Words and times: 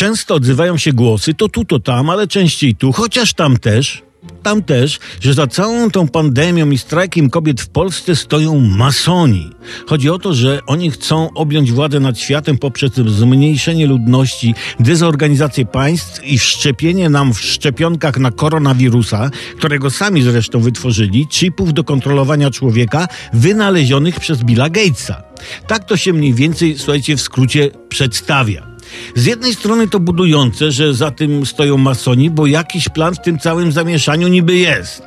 Często 0.00 0.34
odzywają 0.34 0.76
się 0.76 0.92
głosy, 0.92 1.34
to 1.34 1.48
tu, 1.48 1.64
to 1.64 1.80
tam, 1.80 2.10
ale 2.10 2.26
częściej 2.26 2.74
tu, 2.74 2.92
chociaż 2.92 3.34
tam 3.34 3.56
też, 3.56 4.02
tam 4.42 4.62
też, 4.62 4.98
że 5.20 5.34
za 5.34 5.46
całą 5.46 5.90
tą 5.90 6.08
pandemią 6.08 6.70
i 6.70 6.78
strajkiem 6.78 7.30
kobiet 7.30 7.60
w 7.60 7.68
Polsce 7.68 8.16
stoją 8.16 8.60
masoni. 8.60 9.50
Chodzi 9.86 10.10
o 10.10 10.18
to, 10.18 10.34
że 10.34 10.60
oni 10.66 10.90
chcą 10.90 11.30
objąć 11.34 11.72
władzę 11.72 12.00
nad 12.00 12.18
światem 12.18 12.58
poprzez 12.58 12.92
zmniejszenie 12.94 13.86
ludności, 13.86 14.54
dezorganizację 14.80 15.66
państw 15.66 16.24
i 16.24 16.38
wszczepienie 16.38 17.10
nam 17.10 17.34
w 17.34 17.40
szczepionkach 17.40 18.18
na 18.18 18.30
koronawirusa, 18.30 19.30
którego 19.58 19.90
sami 19.90 20.22
zresztą 20.22 20.60
wytworzyli, 20.60 21.28
chipów 21.28 21.74
do 21.74 21.84
kontrolowania 21.84 22.50
człowieka 22.50 23.08
wynalezionych 23.32 24.20
przez 24.20 24.44
Billa 24.44 24.70
Gatesa. 24.70 25.22
Tak 25.66 25.84
to 25.84 25.96
się 25.96 26.12
mniej 26.12 26.34
więcej, 26.34 26.78
słuchajcie, 26.78 27.16
w 27.16 27.20
skrócie 27.20 27.70
przedstawia. 27.88 28.69
Z 29.14 29.26
jednej 29.26 29.54
strony 29.54 29.88
to 29.88 30.00
budujące, 30.00 30.72
że 30.72 30.94
za 30.94 31.10
tym 31.10 31.46
stoją 31.46 31.76
masoni, 31.76 32.30
bo 32.30 32.46
jakiś 32.46 32.88
plan 32.88 33.14
w 33.14 33.22
tym 33.22 33.38
całym 33.38 33.72
zamieszaniu 33.72 34.28
niby 34.28 34.56
jest. 34.56 35.02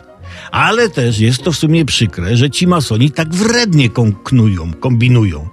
Ale 0.51 0.89
też 0.89 1.19
jest 1.19 1.43
to 1.43 1.51
w 1.51 1.57
sumie 1.57 1.85
przykre, 1.85 2.37
że 2.37 2.49
ci 2.49 2.67
masoni 2.67 3.11
tak 3.11 3.35
wrednie 3.35 3.89
kąknują, 3.89 4.73
kombinują. 4.73 5.49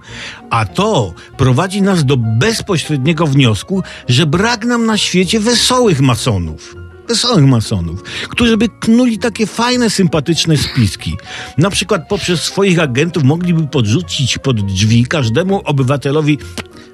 A 0.51 0.67
to 0.67 1.15
prowadzi 1.37 1.83
nas 1.83 2.05
do 2.05 2.17
bezpośredniego 2.17 3.27
wniosku, 3.27 3.83
że 4.09 4.27
brak 4.27 4.65
nam 4.65 4.87
na 4.87 4.99
świecie 4.99 5.41
wesołych 5.41 6.01
masonów 6.01 6.77
wesołych 7.11 7.45
masonów, 7.45 8.03
którzy 8.29 8.57
by 8.57 8.69
knuli 8.69 9.19
takie 9.19 9.47
fajne, 9.47 9.91
sympatyczne 9.91 10.57
spiski. 10.57 11.17
Na 11.59 11.71
przykład 11.71 12.09
poprzez 12.09 12.43
swoich 12.43 12.79
agentów 12.79 13.23
mogliby 13.23 13.67
podrzucić 13.67 14.39
pod 14.39 14.61
drzwi 14.61 15.07
każdemu 15.07 15.61
obywatelowi 15.65 16.39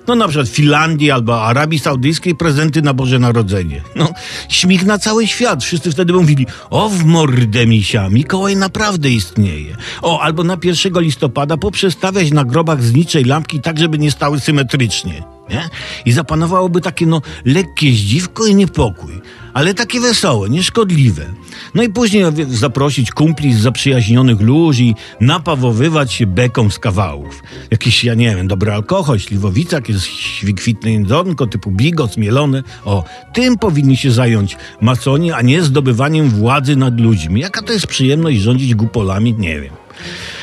no 0.06 0.14
na 0.14 0.28
przykład 0.28 0.48
Finlandii 0.48 1.10
albo 1.10 1.42
Arabii 1.42 1.78
Saudyjskiej 1.78 2.34
prezenty 2.34 2.82
na 2.82 2.94
Boże 2.94 3.18
Narodzenie. 3.18 3.82
No, 3.96 4.08
śmig 4.48 4.84
na 4.84 4.98
cały 4.98 5.26
świat. 5.26 5.64
Wszyscy 5.64 5.90
wtedy 5.90 6.12
mówili, 6.12 6.46
o 6.70 6.88
w 6.88 7.04
mordę 7.04 7.66
misia, 7.66 8.08
Mikołaj 8.08 8.56
naprawdę 8.56 9.10
istnieje. 9.10 9.76
O, 10.02 10.20
albo 10.20 10.44
na 10.44 10.56
1 10.64 11.02
listopada 11.02 11.56
poprzestawiać 11.56 12.30
na 12.30 12.44
grobach 12.44 12.82
zniczej 12.82 13.24
lampki 13.24 13.60
tak, 13.60 13.78
żeby 13.78 13.98
nie 13.98 14.10
stały 14.10 14.40
symetrycznie. 14.40 15.22
Nie? 15.50 15.68
I 16.04 16.12
zapanowałoby 16.12 16.80
takie 16.80 17.06
no 17.06 17.22
lekkie 17.44 17.92
zdziwko 17.92 18.46
i 18.46 18.54
niepokój, 18.54 19.20
ale 19.56 19.74
takie 19.74 20.00
wesołe, 20.00 20.50
nieszkodliwe. 20.50 21.26
No 21.74 21.82
i 21.82 21.88
później 21.88 22.24
zaprosić 22.48 23.10
kumpli 23.10 23.54
z 23.54 23.60
zaprzyjaźnionych 23.60 24.40
ludzi, 24.40 24.94
napawowywać 25.20 26.12
się 26.12 26.26
beką 26.26 26.70
z 26.70 26.78
kawałów. 26.78 27.42
Jakiś, 27.70 28.04
ja 28.04 28.14
nie 28.14 28.36
wiem, 28.36 28.48
dobry 28.48 28.72
alkohol, 28.72 29.18
śliwowica, 29.18 29.76
jakieś 29.76 30.44
kwitne 30.56 30.92
jedzonko 30.92 31.46
typu 31.46 31.70
bigos, 31.70 32.16
mielone. 32.16 32.62
O, 32.84 33.04
tym 33.32 33.58
powinni 33.58 33.96
się 33.96 34.10
zająć 34.10 34.56
masoni, 34.80 35.32
a 35.32 35.42
nie 35.42 35.62
zdobywaniem 35.62 36.30
władzy 36.30 36.76
nad 36.76 37.00
ludźmi. 37.00 37.40
Jaka 37.40 37.62
to 37.62 37.72
jest 37.72 37.86
przyjemność 37.86 38.38
rządzić 38.38 38.74
gupolami? 38.74 39.34
Nie 39.34 39.60
wiem. 39.60 39.74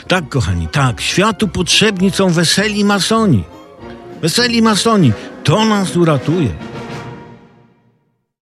Tak, 0.08 0.30
kochani, 0.30 0.68
tak, 0.68 1.02
światu 1.02 1.48
potrzebni 1.48 2.12
są 2.12 2.30
weseli 2.30 2.86
masoni. 2.86 3.44
Weseli 4.22 4.62
masoni, 4.62 5.12
to 5.44 5.66
nas 5.66 5.96
uratuje. 5.96 6.73